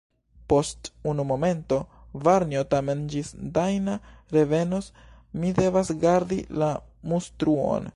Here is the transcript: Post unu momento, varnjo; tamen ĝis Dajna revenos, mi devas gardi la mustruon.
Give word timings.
Post 0.51 0.89
unu 1.11 1.25
momento, 1.31 1.77
varnjo; 2.29 2.63
tamen 2.73 3.05
ĝis 3.15 3.31
Dajna 3.59 3.99
revenos, 4.39 4.91
mi 5.43 5.55
devas 5.63 5.97
gardi 6.07 6.45
la 6.65 6.75
mustruon. 7.13 7.87